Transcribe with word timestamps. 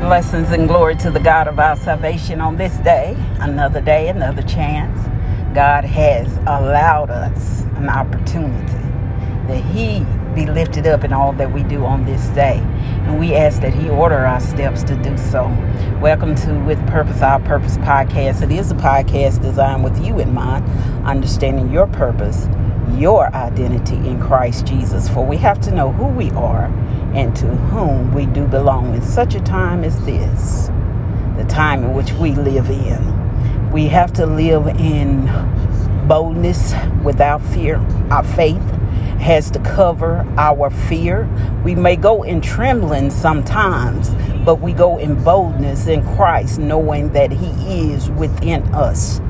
Blessings 0.00 0.52
and 0.52 0.68
glory 0.68 0.94
to 0.96 1.10
the 1.10 1.18
God 1.18 1.48
of 1.48 1.58
our 1.58 1.74
salvation 1.74 2.40
on 2.40 2.56
this 2.56 2.76
day, 2.78 3.16
another 3.40 3.80
day, 3.80 4.08
another 4.08 4.42
chance. 4.42 4.96
God 5.56 5.84
has 5.84 6.34
allowed 6.46 7.10
us 7.10 7.62
an 7.74 7.88
opportunity 7.88 8.72
that 9.48 9.60
He 9.74 10.06
be 10.36 10.46
lifted 10.46 10.86
up 10.86 11.02
in 11.02 11.12
all 11.12 11.32
that 11.32 11.52
we 11.52 11.64
do 11.64 11.84
on 11.84 12.04
this 12.04 12.28
day. 12.28 12.58
And 13.06 13.18
we 13.18 13.34
ask 13.34 13.60
that 13.60 13.74
He 13.74 13.90
order 13.90 14.24
our 14.24 14.38
steps 14.38 14.84
to 14.84 14.94
do 15.02 15.18
so. 15.18 15.48
Welcome 16.00 16.36
to 16.36 16.54
With 16.60 16.78
Purpose, 16.86 17.20
Our 17.20 17.40
Purpose 17.40 17.76
podcast. 17.78 18.40
It 18.40 18.52
is 18.52 18.70
a 18.70 18.76
podcast 18.76 19.42
designed 19.42 19.82
with 19.82 20.02
you 20.02 20.20
in 20.20 20.32
mind, 20.32 20.64
understanding 21.04 21.72
your 21.72 21.88
purpose, 21.88 22.46
your 22.94 23.34
identity 23.34 23.96
in 23.96 24.20
Christ 24.20 24.64
Jesus. 24.64 25.08
For 25.08 25.26
we 25.26 25.38
have 25.38 25.60
to 25.62 25.72
know 25.72 25.90
who 25.90 26.06
we 26.06 26.30
are 26.30 26.68
and 27.14 27.34
to 27.36 27.46
whom 27.46 28.12
we 28.12 28.26
do 28.26 28.46
belong 28.46 28.94
in 28.94 29.02
such 29.02 29.34
a 29.34 29.40
time 29.40 29.84
as 29.84 30.04
this, 30.04 30.68
the 31.36 31.44
time 31.48 31.84
in 31.84 31.94
which 31.94 32.12
we 32.12 32.32
live 32.32 32.70
in. 32.70 33.70
We 33.70 33.86
have 33.88 34.12
to 34.14 34.26
live 34.26 34.66
in 34.66 35.26
boldness 36.06 36.74
without 37.04 37.42
fear. 37.42 37.76
Our 38.10 38.24
faith 38.24 38.62
has 39.20 39.50
to 39.50 39.58
cover 39.60 40.26
our 40.36 40.70
fear. 40.70 41.28
We 41.64 41.74
may 41.74 41.96
go 41.96 42.22
in 42.22 42.40
trembling 42.40 43.10
sometimes, 43.10 44.10
but 44.44 44.60
we 44.60 44.72
go 44.72 44.98
in 44.98 45.22
boldness 45.22 45.86
in 45.86 46.02
Christ, 46.16 46.58
knowing 46.58 47.12
that 47.12 47.30
He 47.32 47.92
is 47.92 48.10
within 48.10 48.62
us. 48.74 49.20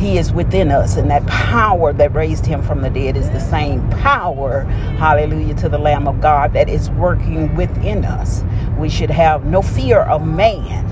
He 0.00 0.16
is 0.16 0.32
within 0.32 0.70
us, 0.70 0.96
and 0.96 1.10
that 1.10 1.26
power 1.26 1.92
that 1.92 2.14
raised 2.14 2.46
him 2.46 2.62
from 2.62 2.80
the 2.80 2.88
dead 2.88 3.18
is 3.18 3.28
the 3.28 3.38
same 3.38 3.86
power, 3.90 4.62
hallelujah, 4.96 5.52
to 5.56 5.68
the 5.68 5.76
Lamb 5.76 6.08
of 6.08 6.22
God 6.22 6.54
that 6.54 6.70
is 6.70 6.88
working 6.88 7.54
within 7.54 8.06
us. 8.06 8.42
We 8.78 8.88
should 8.88 9.10
have 9.10 9.44
no 9.44 9.60
fear 9.60 10.00
of 10.00 10.26
man. 10.26 10.86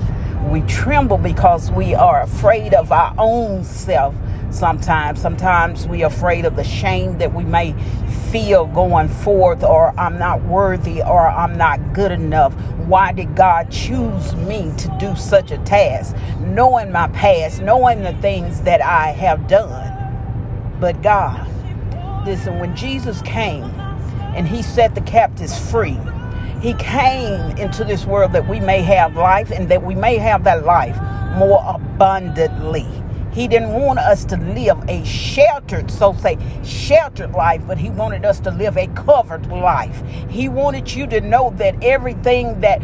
We 0.47 0.61
tremble 0.61 1.17
because 1.17 1.69
we 1.71 1.93
are 1.93 2.21
afraid 2.21 2.73
of 2.73 2.91
our 2.91 3.13
own 3.17 3.63
self 3.63 4.15
sometimes. 4.51 5.21
Sometimes 5.21 5.87
we 5.87 6.03
are 6.03 6.07
afraid 6.07 6.45
of 6.45 6.55
the 6.55 6.63
shame 6.63 7.17
that 7.19 7.33
we 7.33 7.43
may 7.43 7.75
feel 8.31 8.65
going 8.67 9.09
forth, 9.09 9.63
or 9.63 9.93
I'm 9.99 10.17
not 10.17 10.41
worthy, 10.43 11.01
or 11.01 11.27
I'm 11.27 11.57
not 11.57 11.93
good 11.93 12.11
enough. 12.11 12.53
Why 12.87 13.11
did 13.11 13.35
God 13.35 13.69
choose 13.69 14.35
me 14.35 14.71
to 14.77 14.97
do 14.99 15.15
such 15.15 15.51
a 15.51 15.57
task? 15.59 16.15
Knowing 16.39 16.91
my 16.91 17.07
past, 17.09 17.61
knowing 17.61 18.01
the 18.01 18.13
things 18.13 18.61
that 18.61 18.81
I 18.81 19.11
have 19.11 19.47
done. 19.47 20.77
But 20.79 21.01
God, 21.03 21.47
listen, 22.25 22.59
when 22.59 22.75
Jesus 22.75 23.21
came 23.21 23.65
and 24.35 24.47
he 24.47 24.61
set 24.61 24.95
the 24.95 25.01
captives 25.01 25.59
free, 25.69 25.97
he 26.61 26.73
came 26.73 27.57
into 27.57 27.83
this 27.83 28.05
world 28.05 28.33
that 28.33 28.47
we 28.47 28.59
may 28.59 28.81
have 28.81 29.15
life 29.15 29.51
and 29.51 29.69
that 29.69 29.81
we 29.81 29.95
may 29.95 30.17
have 30.17 30.43
that 30.43 30.65
life 30.65 30.97
more 31.37 31.63
abundantly. 31.65 32.87
He 33.31 33.47
didn't 33.47 33.73
want 33.73 33.99
us 33.99 34.25
to 34.25 34.37
live 34.37 34.77
a 34.89 35.03
sheltered, 35.05 35.89
so 35.89 36.13
say, 36.13 36.37
sheltered 36.63 37.31
life, 37.31 37.61
but 37.67 37.77
He 37.77 37.89
wanted 37.89 38.25
us 38.25 38.39
to 38.41 38.51
live 38.51 38.75
a 38.75 38.87
covered 38.87 39.47
life. 39.47 40.03
He 40.29 40.49
wanted 40.49 40.91
you 40.91 41.07
to 41.07 41.21
know 41.21 41.53
that 41.57 41.81
everything 41.83 42.59
that 42.61 42.81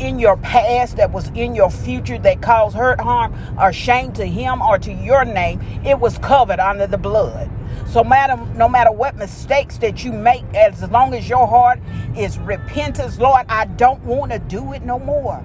in 0.00 0.18
your 0.18 0.36
past 0.38 0.96
that 0.96 1.12
was 1.12 1.28
in 1.30 1.54
your 1.54 1.70
future 1.70 2.18
that 2.18 2.40
caused 2.42 2.76
hurt, 2.76 3.00
harm, 3.00 3.34
or 3.58 3.72
shame 3.72 4.12
to 4.12 4.24
him 4.24 4.62
or 4.62 4.78
to 4.78 4.92
your 4.92 5.24
name, 5.24 5.60
it 5.84 5.98
was 5.98 6.18
covered 6.18 6.60
under 6.60 6.86
the 6.86 6.98
blood. 6.98 7.50
So 7.86 8.04
matter 8.04 8.36
no 8.54 8.68
matter 8.68 8.92
what 8.92 9.16
mistakes 9.16 9.78
that 9.78 10.04
you 10.04 10.12
make, 10.12 10.44
as 10.54 10.82
long 10.90 11.14
as 11.14 11.28
your 11.28 11.46
heart 11.46 11.80
is 12.16 12.38
repentance, 12.38 13.18
Lord, 13.18 13.46
I 13.48 13.64
don't 13.64 14.02
want 14.04 14.32
to 14.32 14.38
do 14.38 14.72
it 14.72 14.82
no 14.84 14.98
more. 14.98 15.42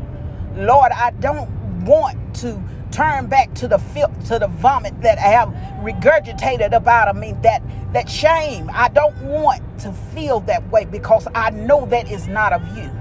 Lord, 0.56 0.92
I 0.92 1.12
don't 1.20 1.50
want 1.86 2.36
to 2.38 2.62
turn 2.92 3.28
back 3.28 3.54
to 3.56 3.68
the 3.68 3.80
filth, 3.80 4.28
to 4.28 4.40
the 4.40 4.48
vomit 4.48 5.02
that 5.02 5.18
I 5.18 5.30
have 5.30 5.50
regurgitated 5.84 6.74
about 6.74 7.08
of 7.08 7.16
me, 7.16 7.34
that 7.42 7.64
that 7.94 8.10
shame. 8.10 8.70
I 8.74 8.90
don't 8.90 9.16
want 9.24 9.62
to 9.80 9.92
feel 10.14 10.40
that 10.42 10.70
way 10.70 10.86
because 10.86 11.28
I 11.34 11.50
know 11.52 11.86
that 11.88 12.12
is 12.12 12.28
not 12.28 12.54
of 12.54 12.78
you. 12.78 12.92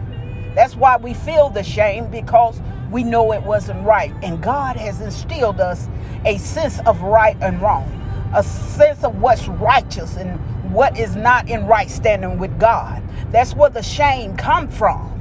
That's 0.54 0.76
why 0.76 0.96
we 0.98 1.14
feel 1.14 1.50
the 1.50 1.62
shame 1.64 2.08
because 2.10 2.60
we 2.90 3.04
know 3.04 3.32
it 3.32 3.42
wasn't 3.42 3.84
right. 3.86 4.12
And 4.22 4.42
God 4.42 4.76
has 4.76 5.00
instilled 5.00 5.60
us 5.60 5.88
a 6.26 6.38
sense 6.38 6.80
of 6.86 7.02
right 7.02 7.36
and 7.40 7.60
wrong, 7.62 7.88
a 8.34 8.42
sense 8.42 9.04
of 9.04 9.20
what's 9.20 9.48
righteous 9.48 10.16
and 10.16 10.40
what 10.72 10.98
is 10.98 11.16
not 11.16 11.48
in 11.48 11.66
right 11.66 11.90
standing 11.90 12.38
with 12.38 12.58
God. 12.60 13.02
That's 13.32 13.54
where 13.54 13.70
the 13.70 13.82
shame 13.82 14.36
come 14.36 14.68
from 14.68 15.12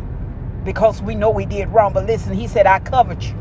because 0.65 1.01
we 1.01 1.15
know 1.15 1.29
we 1.31 1.45
did 1.45 1.69
wrong. 1.69 1.93
But 1.93 2.07
listen, 2.07 2.33
he 2.33 2.47
said, 2.47 2.67
I 2.67 2.79
covered 2.79 3.23
you 3.23 3.35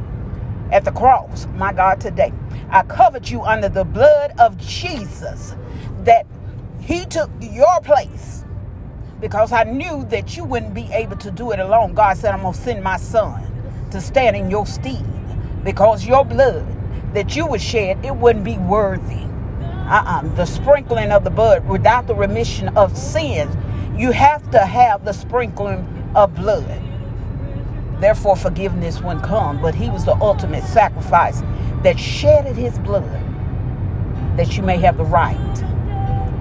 at 0.72 0.84
the 0.84 0.92
cross, 0.92 1.46
my 1.56 1.72
God, 1.72 2.00
today. 2.00 2.32
I 2.70 2.82
covered 2.84 3.28
you 3.28 3.42
under 3.42 3.68
the 3.68 3.84
blood 3.84 4.32
of 4.38 4.58
Jesus 4.58 5.56
that 6.04 6.26
he 6.80 7.06
took 7.06 7.30
your 7.40 7.80
place 7.82 8.39
because 9.20 9.53
I 9.53 9.64
knew 9.64 10.04
that 10.06 10.36
you 10.36 10.44
wouldn't 10.44 10.75
be 10.75 10.88
able 10.92 11.16
to 11.16 11.31
do 11.31 11.53
it 11.53 11.58
alone. 11.58 11.94
God 11.94 12.16
said, 12.16 12.32
I'm 12.32 12.42
going 12.42 12.54
to 12.54 12.60
send 12.60 12.82
my 12.82 12.97
son 12.97 13.47
to 13.91 14.00
stand 14.00 14.36
in 14.36 14.50
your 14.50 14.66
stead 14.66 15.04
because 15.64 16.06
your 16.06 16.25
blood 16.25 16.66
that 17.14 17.36
you 17.36 17.47
would 17.47 17.60
shed, 17.60 18.04
it 18.04 18.14
wouldn't 18.14 18.44
be 18.44 18.56
worthy. 18.59 19.25
Uh-uh. 19.91 20.22
The 20.36 20.47
sprinkling 20.47 21.10
of 21.10 21.25
the 21.25 21.30
blood 21.30 21.66
without 21.69 22.06
the 22.06 22.14
remission 22.14 22.69
of 22.76 22.97
sins, 22.97 23.54
you 24.00 24.12
have 24.12 24.48
to 24.53 24.60
have 24.60 25.04
the 25.04 25.12
sprinkling 25.12 26.12
of 26.14 26.34
blood. 26.34 26.80
Therefore, 28.00 28.36
forgiveness 28.36 29.03
wouldn't 29.03 29.25
come, 29.25 29.60
but 29.60 29.75
he 29.75 29.91
was 29.91 30.04
the 30.04 30.14
ultimate 30.14 30.64
sacrifice 30.64 31.42
that 31.82 31.98
shedded 31.98 32.56
his 32.56 32.78
blood 32.78 33.26
that 34.36 34.56
you 34.56 34.62
may 34.62 34.78
have 34.78 34.97
the 34.97 35.04
right. 35.04 35.36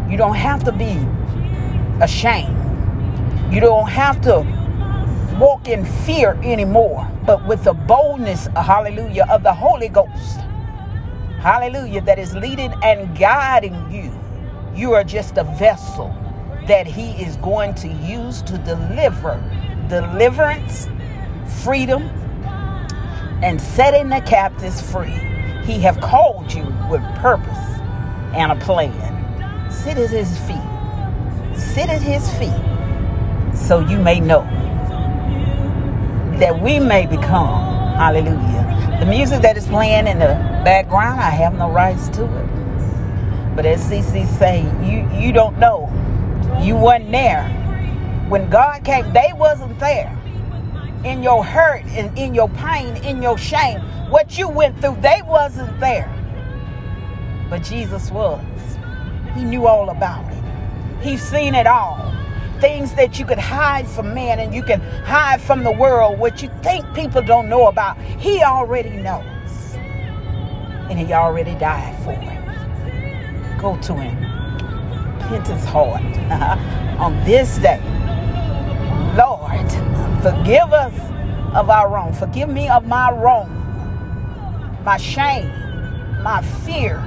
You 0.10 0.16
don't 0.16 0.36
have 0.36 0.64
to 0.64 0.72
be 0.72 1.06
ashamed. 2.02 2.69
You 3.52 3.60
don't 3.60 3.90
have 3.90 4.22
to 4.22 4.42
walk 5.40 5.68
in 5.68 5.84
fear 5.84 6.40
anymore, 6.44 7.10
but 7.26 7.44
with 7.48 7.64
the 7.64 7.74
boldness, 7.74 8.46
hallelujah, 8.56 9.26
of 9.28 9.42
the 9.42 9.52
Holy 9.52 9.90
Ghost. 9.90 10.42
Hallelujah, 11.40 12.02
that 12.02 12.20
is 12.20 12.36
leading 12.36 12.72
and 12.84 13.18
guiding 13.18 13.92
you. 13.92 14.12
You 14.76 14.94
are 14.94 15.04
just 15.04 15.38
a 15.38 15.44
vessel 15.44 16.16
that 16.68 16.86
he 16.86 17.12
is 17.24 17.38
going 17.38 17.74
to 17.76 17.88
use 17.88 18.44
to 18.44 18.60
deliver 18.60 19.42
deliverance 19.88 20.88
freedom 21.64 22.04
and 23.42 23.60
setting 23.60 24.10
the 24.10 24.22
captives 24.22 24.80
free. 24.80 25.18
He 25.64 25.80
have 25.80 26.00
called 26.02 26.54
you 26.54 26.66
with 26.88 27.02
purpose 27.16 27.58
and 28.36 28.52
a 28.52 28.56
plan. 28.58 29.72
Sit 29.72 29.98
at 29.98 30.12
his 30.12 30.38
feet. 30.42 31.58
Sit 31.60 31.90
at 31.90 32.04
his 32.04 32.32
feet 32.38 32.70
so 33.56 33.80
you 33.80 34.00
may 34.00 34.20
know 34.20 34.42
that 36.40 36.62
we 36.62 36.80
may 36.80 37.06
become. 37.06 37.64
Hallelujah. 37.96 38.98
The 39.00 39.06
music 39.06 39.42
that 39.42 39.58
is 39.58 39.68
playing 39.68 40.08
in 40.08 40.20
the 40.20 40.36
background, 40.64 41.20
I 41.20 41.30
have 41.32 41.54
no 41.54 41.70
rights 41.72 42.10
to 42.10 42.24
it. 42.24 43.56
But 43.56 43.66
as 43.66 43.84
CC 43.84 44.26
say, 44.38 44.62
you 44.84 45.10
you 45.20 45.34
don't 45.34 45.58
know. 45.60 45.90
You 46.62 46.76
wasn't 46.76 47.12
there. 47.12 47.44
When 48.30 48.50
God 48.50 48.84
came, 48.86 49.12
they 49.14 49.32
wasn't 49.36 49.80
there 49.80 50.16
in 51.04 51.24
your 51.24 51.44
hurt 51.44 51.84
and 51.88 52.18
in 52.18 52.34
your 52.34 52.50
pain, 52.50 52.96
in 53.04 53.22
your 53.22 53.38
shame. 53.38 53.80
What 54.10 54.38
you 54.38 54.48
went 54.50 54.80
through, 54.82 54.98
they 55.02 55.22
wasn't 55.26 55.80
there. 55.80 56.10
But 57.50 57.64
Jesus 57.64 58.12
was. 58.12 58.44
He 59.36 59.44
knew 59.44 59.68
all 59.68 59.90
about 59.90 60.32
it. 60.32 60.44
He's 61.02 61.22
seen 61.22 61.56
it 61.56 61.68
all. 61.68 62.14
Things 62.60 62.94
that 62.96 63.20
you 63.20 63.26
could 63.26 63.40
hide 63.40 63.88
from 63.88 64.14
man 64.14 64.40
and 64.40 64.54
you 64.54 64.64
can 64.64 64.82
hide 65.06 65.42
from 65.42 65.64
the 65.64 65.72
world, 65.72 66.20
what 66.20 66.42
you 66.42 66.50
think 66.62 66.86
people 66.94 67.22
don't 67.22 67.50
know 67.50 67.68
about, 67.68 67.98
he 67.98 68.44
already 68.44 68.92
knows. 68.92 69.24
And 70.90 70.98
he 70.98 71.14
already 71.14 71.56
died 71.56 71.96
for 72.04 72.12
it. 72.12 73.60
Go 73.60 73.78
to 73.82 73.94
him. 73.94 74.16
Repentance 75.16 75.66
heart 75.66 76.02
on 77.00 77.16
this 77.24 77.58
day. 77.60 77.82
Lord, 79.16 79.70
Forgive 80.22 80.74
us 80.74 80.94
of 81.56 81.70
our 81.70 81.90
wrong. 81.90 82.12
Forgive 82.12 82.50
me 82.50 82.68
of 82.68 82.86
my 82.86 83.10
wrong, 83.10 83.50
my 84.84 84.98
shame, 84.98 85.48
my 86.22 86.42
fear, 86.66 86.98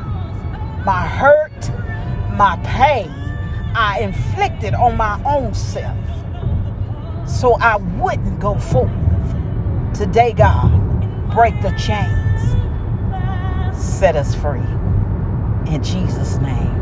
my 0.87 1.07
hurt, 1.07 1.71
my 2.39 2.59
pain 2.65 3.22
I 3.75 4.01
inflicted 4.01 4.75
on 4.75 4.97
my 4.97 5.23
own 5.25 5.55
self 5.55 5.97
so 7.29 7.57
I 7.61 7.77
wouldn't 7.77 8.41
go 8.41 8.59
forth. 8.59 8.91
Today, 9.95 10.33
God, 10.33 10.71
break 11.35 11.61
the 11.63 11.71
chains, 11.73 12.43
set 13.77 14.17
us 14.17 14.35
free. 14.35 14.61
In 15.73 15.83
Jesus' 15.83 16.37
name. 16.39 16.82